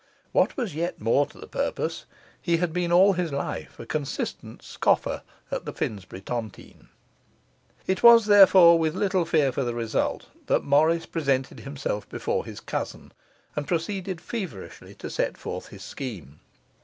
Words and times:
What 0.31 0.57
was 0.57 0.73
yet 0.73 0.99
more 0.99 1.27
to 1.27 1.37
the 1.37 1.45
purpose, 1.47 2.05
he 2.41 2.57
had 2.57 2.73
been 2.73 2.91
all 2.91 3.13
his 3.13 3.31
life 3.31 3.79
a 3.79 3.85
consistent 3.85 4.63
scoffer 4.63 5.21
at 5.51 5.65
the 5.65 5.73
Finsbury 5.73 6.21
tontine. 6.23 6.87
It 7.85 8.01
was 8.01 8.25
therefore 8.25 8.79
with 8.79 8.95
little 8.95 9.25
fear 9.25 9.51
for 9.51 9.63
the 9.63 9.75
result 9.75 10.25
that 10.47 10.63
Morris 10.63 11.05
presented 11.05 11.59
himself 11.59 12.09
before 12.09 12.45
his 12.45 12.59
cousin, 12.61 13.11
and 13.55 13.67
proceeded 13.67 14.19
feverishly 14.21 14.95
to 14.95 15.07
set 15.11 15.37
forth 15.37 15.67
his 15.67 15.83
scheme. 15.83 16.39